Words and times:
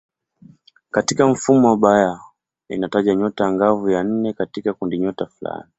Katika 0.91 1.27
mfumo 1.27 1.67
wa 1.69 1.77
Bayer 1.77 2.19
inataja 2.69 3.15
nyota 3.15 3.45
angavu 3.47 3.89
ya 3.89 4.03
nne 4.03 4.33
katika 4.33 4.73
kundinyota 4.73 5.25
fulani. 5.25 5.63